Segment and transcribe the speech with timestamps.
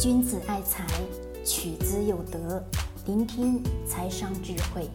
[0.00, 0.84] 君子爱财，
[1.44, 2.62] 取之有德。
[3.06, 4.90] 聆听财商智慧，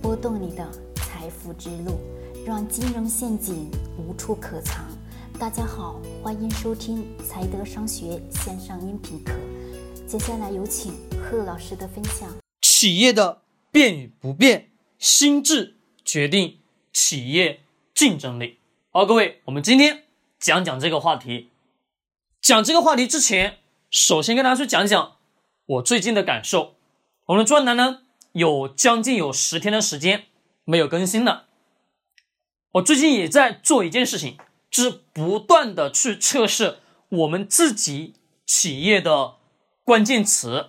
[0.00, 2.00] 拨动你的财富之路，
[2.46, 4.86] 让金融陷阱无处可藏。
[5.38, 9.34] 大家好，欢迎收听财德商学线上音频课。
[10.06, 12.34] 接下来有请贺老师的分享。
[12.62, 16.58] 企业的变与不变，心智决定
[16.90, 17.60] 企业
[17.94, 18.58] 竞争力。
[18.90, 20.04] 好，各位，我们今天
[20.40, 21.50] 讲讲这个话题。
[22.40, 23.57] 讲这个话题之前。
[23.90, 25.16] 首先跟大家去讲讲
[25.64, 26.74] 我最近的感受。
[27.26, 28.02] 我们的专栏呢
[28.32, 30.26] 有将近有十天的时间
[30.64, 31.46] 没有更新了。
[32.72, 34.36] 我最近也在做一件事情，
[34.70, 38.14] 就是不断的去测试我们自己
[38.46, 39.36] 企业的
[39.84, 40.68] 关键词。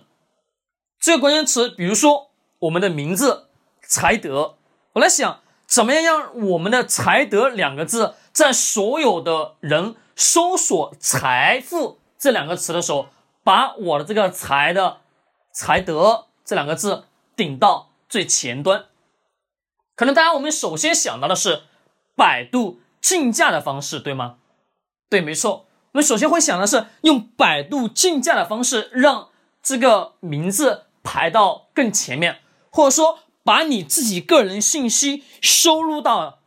[0.98, 2.30] 这个关键词，比如说
[2.60, 3.48] 我们的名字
[3.86, 4.56] “才德”，
[4.94, 11.99] 我在想怎么样让我们的“才德”两个字在所有的人搜索“财富”。
[12.20, 13.08] 这两个词的时候，
[13.42, 14.98] 把我的这个“才”的
[15.54, 18.84] “才德”这两个字顶到最前端。
[19.96, 21.62] 可能大家我们首先想到的是
[22.14, 24.36] 百度竞价的方式，对吗？
[25.08, 25.66] 对，没错。
[25.92, 29.30] 我们首先会想的是用百度竞价的方式让
[29.62, 36.40] 这个名字排到更前面，或者说把你自己个人信息收入到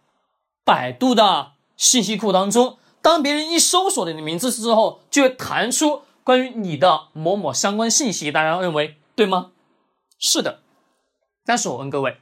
[0.64, 2.78] 百度的信息库当中。
[3.04, 8.32] 当别人一搜索你的名字之后，就会弹出关于你的某某相关信息。
[8.32, 9.52] 大家认为对吗？
[10.18, 10.62] 是的。
[11.46, 12.18] 但是我问各位，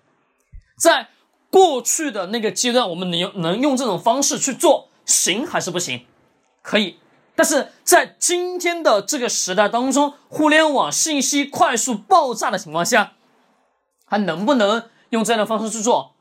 [0.75, 1.09] 在
[1.51, 6.07] 过去的那个阶段，我们能用能用这种方式去做，行还是不行？
[6.63, 6.97] 可以。
[7.35, 13.13] 但是在今天的这个时代当中，互联网信息快速爆炸的情况下，
[14.05, 16.15] 还能不能用这样的方式去做？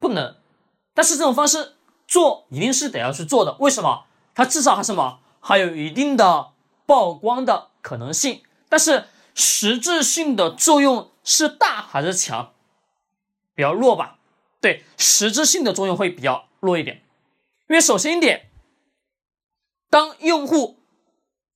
[0.00, 0.34] 不能。
[0.92, 1.75] 但是这种方式。
[2.06, 4.04] 做一定是得要去做的，为什么？
[4.34, 5.20] 它至少还什么？
[5.40, 6.52] 还有一定的
[6.86, 12.52] 曝光的可能性，但是实质性的作用是大还是强？
[13.54, 14.18] 比较弱吧？
[14.60, 17.02] 对，实质性的作用会比较弱一点。
[17.68, 18.50] 因为首先一点，
[19.88, 20.80] 当用户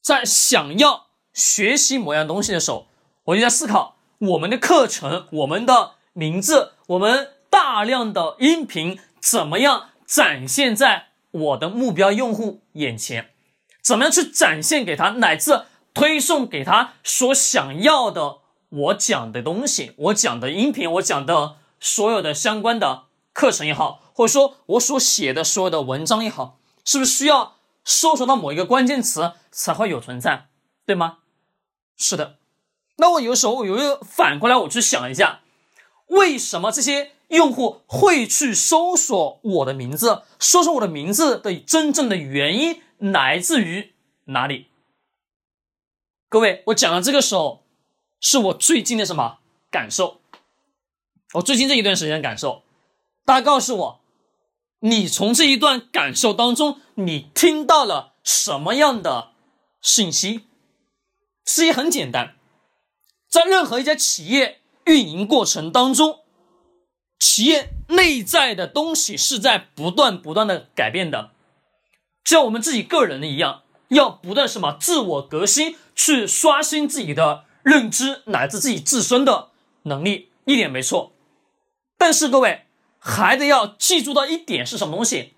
[0.01, 2.87] 在想要学习某样东西的时候，
[3.25, 9.91] 我就在思考我们的课程、我们的名字、我们大量的音频怎么样。
[10.11, 13.31] 展现在我的目标用户眼前，
[13.81, 18.39] 怎么样去展现给他，乃至推送给他所想要的
[18.71, 30.49] 我讲的东西，我讲的音频，我讲的所有的相关的课程也好，或者说我所写的所有的文章也好，是不是需要搜索到某一个关键词才会有存在，
[30.85, 31.19] 对吗？
[31.97, 32.39] 是的。
[32.97, 35.43] 那我有时候我有反过来，我去想一下，
[36.09, 37.13] 为什么这些？
[37.31, 44.67] 用户会去搜索我的名字，搜索我的名字的真正的原因来自于哪里？
[46.29, 47.65] 各位，我讲的这个时候
[48.21, 49.39] 是我最近的什么
[49.71, 50.21] 感受？
[51.35, 52.63] 我最近这一段时间的感受，
[53.25, 54.01] 大家告诉我，
[54.81, 59.31] 你从这一段感受当中，你听到了什么样的
[59.81, 60.47] 信息？
[61.45, 62.35] 其实很简单，
[63.29, 66.20] 在任何一家企业运营过程当中。
[67.21, 71.31] 企业内在的东西是在不断不断的改变的，
[72.25, 79.51] 像我们自己个人的一样，要不断什么自我革新，去刷新自己的认知乃至自己自身的
[79.83, 81.13] 能力，一点没错。
[81.99, 82.65] 但是各位
[82.99, 85.35] 还得要记住到一点是什么东西？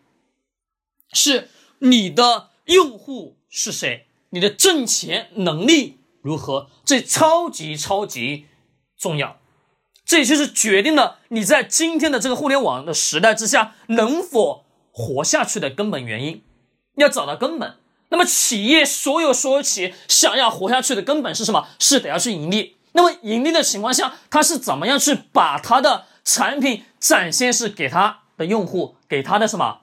[1.13, 1.51] 是
[1.81, 4.07] 你的用户是谁？
[4.31, 6.71] 你的挣钱能力如何？
[6.85, 8.47] 这超级超级
[8.97, 9.42] 重要。
[10.13, 16.45] 这就是决定了你在今天的这个互联网的时代之下能否活下去的根本原因。
[16.97, 17.77] 要找到根本，
[18.11, 21.67] 那么企业所有所有企业想要活下去的根本是什么？
[21.79, 22.77] 是得要去盈利。
[22.93, 29.79] 那么盈利的情况下，它是怎么样去把它的产品展现是给他的用户，给他的什么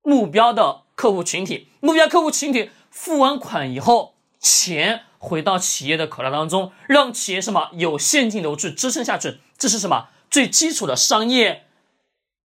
[0.00, 1.68] 目标的客户群体？
[1.80, 5.02] 目标客户群体付完款以后，钱。
[5.18, 11.66] 回到企业的口袋当中，让企业什么有现金流去支撑下去，这是什么最基础的商业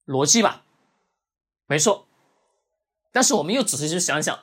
[0.06, 0.64] 逻辑吧？
[1.68, 2.08] 没错。
[3.12, 4.40] 但是我们又仔细去想想，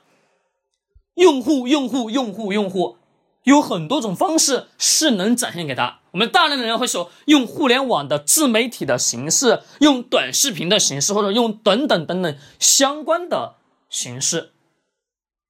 [1.14, 2.98] 用户、用户、用户、用户，
[3.42, 5.98] 有很多种方式是能展现给他。
[6.12, 13.56] 我们大量的人会说，用互联网的自媒体的形式，用短视频的形式，或者用等等等等相关的
[13.88, 14.52] 形式，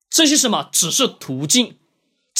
[0.08, 1.76] 这些什么只是途径。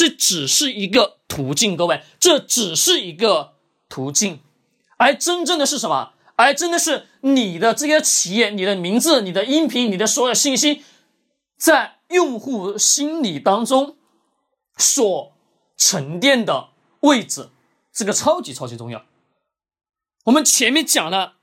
[0.01, 3.57] 这只是一个途径，各位，这只是一个
[3.87, 4.41] 途径，
[4.97, 6.15] 而真正的是什么？
[6.37, 10.83] 而真的是你的这些企业、你的名字、你的音频、你的所有信息，
[11.59, 13.99] 在用户心理当中
[14.79, 15.35] 所
[15.77, 16.71] 沉淀的
[17.01, 17.51] 位置，
[17.93, 19.05] 这个超级超级重要。
[20.25, 21.35] 我们前面讲了，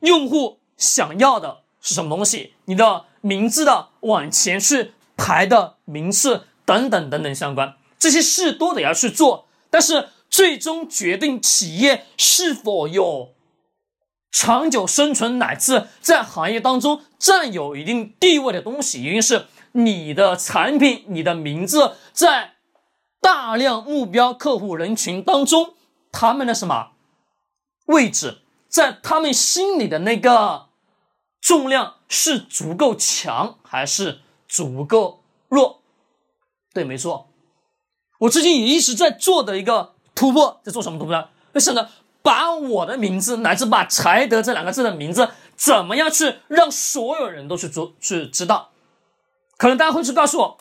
[0.00, 9.48] 用户想要的是什么东西，你的名字的往前去排的名次等等等等相关，这些事都得要去做。
[9.70, 13.34] 但是最终决定企业是否有
[14.30, 22.52] 长久生存乃至在行业当中占有一定地位的东西，一定是你的产品、你的名字在。
[23.24, 25.72] 大量目标客户人群当中，
[26.12, 26.90] 他们的什么
[27.86, 30.66] 位置，在他们心里的那个
[31.40, 35.80] 重量是足够强还是足够弱？
[36.74, 37.30] 对，没错。
[38.18, 41.28] 我最近也一直在做的一个突破，在做什么突破呢？
[41.52, 41.88] 就是呢，
[42.22, 48.70] 把我的名字乃至把才德这两个字的名字，怎么样去让所有人都去做去知道？
[49.56, 50.58] 可能大家会去告诉我，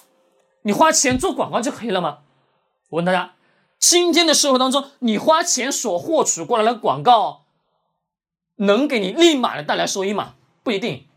[0.63, 2.19] 你花钱做广告就可以了吗？
[2.89, 3.33] 我问大家，
[3.79, 7.45] 今天的社会当中，你花钱所获取过来的广告，
[8.57, 10.35] 能给你立马的带来收益吗？
[10.63, 11.07] 不一定，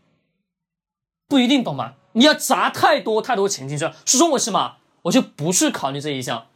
[1.27, 1.93] 不一定，懂吗？
[2.13, 4.77] 你要砸太多太多钱进去，是说我什么？
[5.07, 6.47] 我就不去考虑这一项，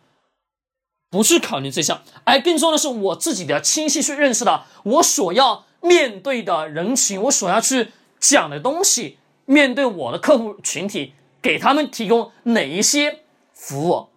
[1.10, 14.10] 不去考虑这项，而更重要的是我自己的清晰去认识到我所要面对的人群，我所要去讲的东西，面对我的客户群体，给他们提供哪一些服务。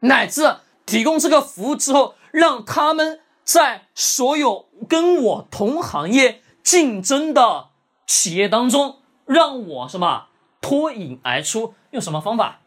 [0.00, 7.68] 乃至提供这个服务之后，让他们在所有跟我同行业竞争的
[8.06, 10.26] 企业当中，让我什么
[10.60, 11.74] 脱颖而出？
[11.92, 12.60] 用什么方法？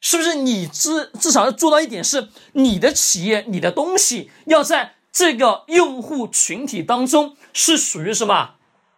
[0.00, 8.56] 是不是你至至少要做到一点，是你的企业、你的东西要在这个用户群体当中是属于什么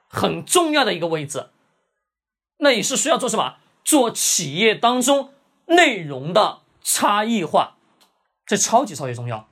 [0.09, 1.51] 很重要的一个位置？
[2.59, 3.57] 那也是需要做什么？
[3.85, 5.33] 做企业当中
[5.67, 6.61] 内容的。
[6.83, 7.77] 差异化，
[8.47, 9.49] 这超级超级重要。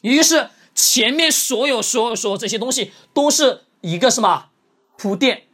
[0.00, 4.48] 于是前面所有所有所有这些东西都是一个什么
[4.96, 5.46] 铺垫，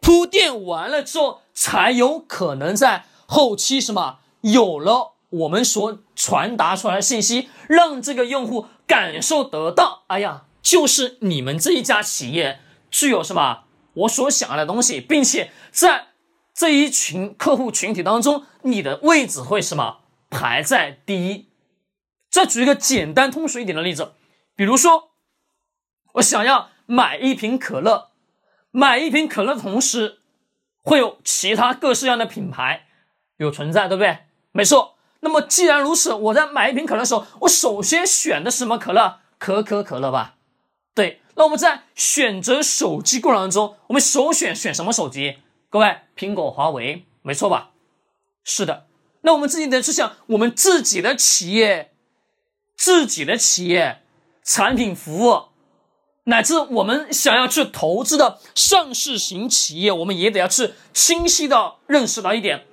[0.00, 10.04] 铺垫完了之后，才有可能在后期什么有了我们所传达出来的信息，让这个用户感受得到。
[10.08, 12.60] 哎呀，就是你们这一家企业
[12.90, 16.08] 具有什么我所想要的东西，并且在。
[16.56, 21.48] 这一群客户群体当中，你的位置会什么排在第一？
[22.30, 24.12] 再举一个简单通俗一点的例子，
[24.54, 25.10] 比如说，
[26.12, 28.12] 我想要买一瓶可乐，
[28.70, 30.20] 买一瓶可乐同时，
[30.84, 32.83] 会有其他各式样的品牌
[33.44, 34.18] 有存在，对不对？
[34.52, 34.96] 没错。
[35.20, 39.20] 那么既然如此，我在买一瓶可乐的时候，我首先选的什么可乐？
[39.38, 40.34] 可口可乐吧？
[40.94, 41.20] 对。
[41.36, 45.38] 那我们在选择手机过程当中，我们首选选什么手机？
[45.68, 47.70] 各位，苹果、华为，没错吧？
[48.44, 48.86] 是的。
[49.22, 51.92] 那我们自己得去想，我们自己的企业、
[52.76, 54.02] 自己的企业
[54.44, 55.48] 产品服务，
[56.24, 62.64] 乃至我们想要去投资的上市型企业，我们也得要去清晰的认识到一点：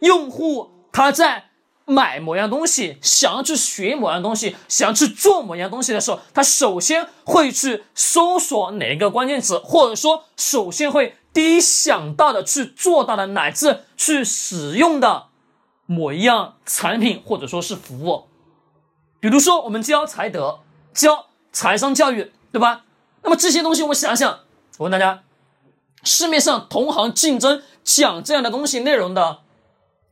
[0.00, 1.50] 用户他在
[1.84, 11.16] 买某样东西，想要去学某样东西，想要去做某样东西的时候，他首先会去搜索哪一个关键词，或者说首先会。
[11.30, 15.26] 第一想到的去做到的，乃至去使用的
[15.86, 18.24] 某一样产品或者说是服务，
[19.20, 20.60] 比如说我们教财德，
[20.92, 22.86] 教财商教育，对吧？
[23.22, 24.40] 那么这些东西，我想想，
[24.78, 25.22] 我问大家，
[26.02, 29.42] 市面上同行竞争讲这样的东西内容的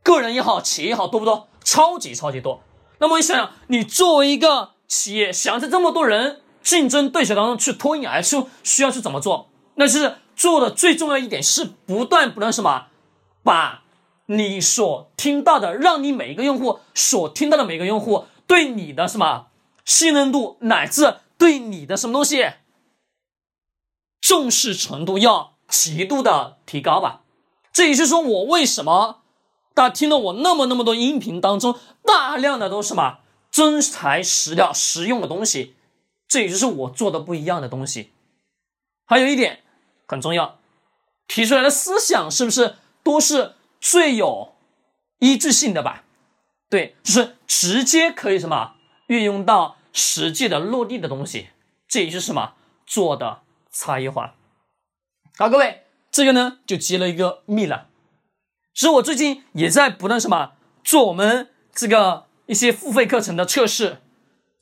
[0.07, 1.49] 个人也好，企业也好多不多？
[1.65, 2.63] 超级超级多。
[3.01, 9.49] 那么你想想，你作为一个企业，想在这么多人竞争对手当中去脱颖而出，需要去怎么做？
[9.75, 10.19] 那就是。
[10.37, 12.89] 做的最重要一点是不断不断什么，
[13.43, 13.85] 把
[14.27, 19.47] 你所听到的，让你每一个用户所听到的每个用户对你的什么
[19.87, 22.45] 信任度，乃至对你的什么东西
[24.21, 27.23] 重视程度要极度的提高吧。
[27.73, 29.23] 这也就是说，我为什么
[29.77, 33.19] 大家听了我那么那么多音频当中，大量的都是什么
[33.51, 35.77] 真材实料、实用的东西，
[36.27, 38.11] 这也就是我做的不一样的东西。
[39.05, 39.61] 还有一点。
[40.09, 40.61] 很重要，
[41.27, 44.55] 提出来的思想是不是都是最有
[45.19, 46.05] 依据性的吧？
[46.71, 48.77] 对，就是直接可以什么
[49.09, 51.49] 运用到实际的落地的东西，
[51.89, 52.53] 这也是什么
[52.87, 53.41] 做的
[53.73, 54.37] 差异化。
[55.37, 57.89] 好，各位，这个呢就揭了一个秘了。
[58.77, 60.53] 其实我最近也在不断什么
[60.85, 64.03] 做我们这个一些付费课程的测试，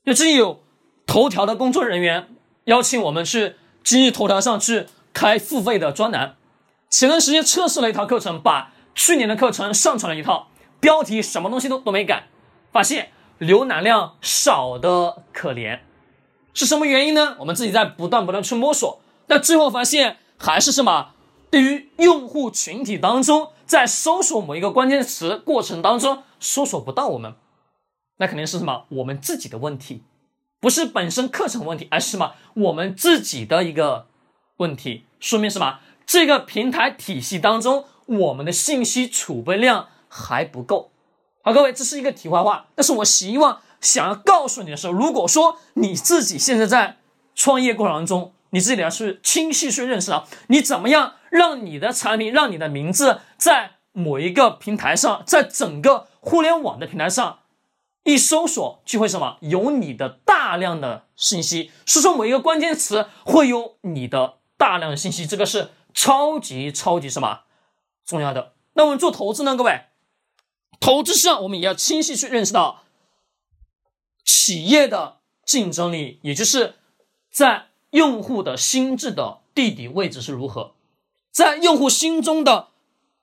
[0.07, 0.63] 就最近有
[1.05, 2.29] 头条的工作人员
[2.67, 4.87] 邀请我们去今日头条上去。
[5.13, 6.35] 开付费的专栏，
[6.91, 10.49] 前段时间测试了一套课程，把去年的课程上传了一套，
[10.81, 12.27] 标题什么东西都都没改，
[12.73, 15.79] 发现浏览量少的可怜，
[16.53, 17.37] 是什么原因呢？
[17.39, 21.14] 我们自己在不断不断去摸索，但最后发现还是什么？
[21.55, 27.37] 对于用户群体当中，在搜索某一个关键词过程当中，搜索不到我们，
[28.17, 28.87] 那肯定是什么？
[28.89, 30.03] 我们自己的问题，
[30.59, 32.33] 不是本身课程问题，而是什么？
[32.55, 34.09] 我们自己的一个
[34.57, 35.79] 问题，说明什么？
[36.05, 40.91] 这个平台体系当中，我们的信息储备量还不够。
[41.45, 46.97] 好，各位，这是一个题外话，但是我希望想要告诉你的是，如果说你自己现在在
[47.37, 57.41] 创业过程当中，你自己要去清晰去认识到，你怎么样让你的产品，让你的名字在某一个平台上，在整个互联网的平台上，
[58.05, 67.41] 一搜索就会什么有你的大量的信息，输出某一个关键词会有你的大量的信息，这个是超级超级什么
[68.07, 68.53] 重要的。
[68.75, 69.87] 那我们做投资呢，各位？
[70.79, 72.85] 投资上，我们也要清晰去认识到
[74.25, 76.77] 企业的竞争力，也就是
[77.31, 80.75] 在用户的心智的地理位置是如何，
[81.31, 82.71] 在用户心中的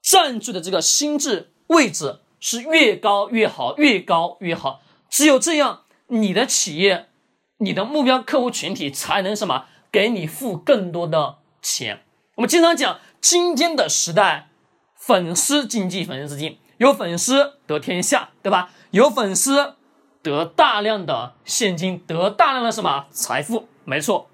[0.02, 4.82] 占据的这个心智位置是越高越好，越高越好。
[5.10, 7.10] 只有这样，你的企业、
[7.58, 12.06] 你的目标客户群体才能什么给你付更多的钱。
[12.36, 14.52] 我们经常讲，今天的时代，
[14.96, 16.58] 粉丝经济，粉丝资金。
[16.78, 18.72] 有粉丝得天下，对吧？
[18.92, 19.76] 有粉丝
[20.24, 23.68] 得大量的现金，得大量的什么财富？
[23.84, 24.30] 没错。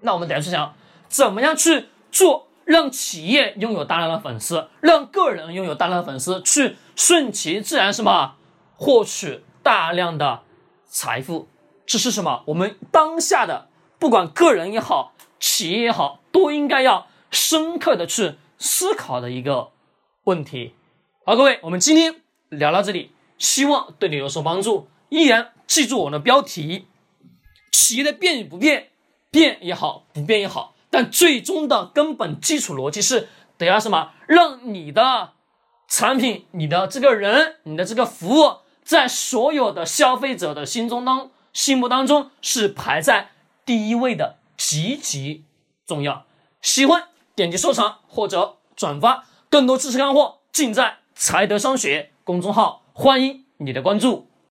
[0.00, 0.74] 那我们等下去想，
[1.08, 8.36] 怎么样去做，让企业拥有大量的粉丝，让个人拥有大量的粉丝，去顺其自然什么，
[8.76, 10.42] 获取大量的
[10.86, 11.48] 财富？
[11.86, 12.42] 这是什么？
[12.46, 19.70] 我们当下的不管个人也好，企业也好，都应该要深刻的去思考的一个
[20.24, 20.74] 问题。
[21.24, 24.88] 好，各位，我们今天聊到这里，希望对你有所帮助。
[25.08, 26.86] 依然记住我的标题：
[27.72, 28.90] 企业的变与不变，
[29.30, 34.12] 变也好，不变也好，但最终的根本基础逻辑是得要什么？
[34.26, 35.32] 让你的
[35.88, 43.30] 产品、你的这个人、你的这个服务，在所有的消费者的心中当心目当中是排在
[43.64, 45.44] 第一位的，极其
[45.86, 46.24] 重要。
[46.60, 47.04] 喜欢
[47.34, 50.98] 点击收藏或者转发，更多知识干货尽在。
[51.20, 54.28] 财德商学公众号，欢迎你的关注。